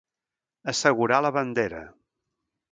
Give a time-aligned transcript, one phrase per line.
[0.73, 1.85] Assegurar la bandera.